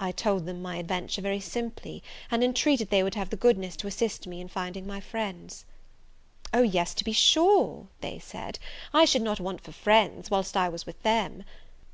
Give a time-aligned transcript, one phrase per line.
[0.00, 3.86] I told them my adventure very simply, and intreated they would have the goodness to
[3.86, 5.66] assist me in finding my friends.
[6.54, 8.58] O yes, to be sure, they said,
[8.94, 11.44] I should not want for friends, whilst I was with them.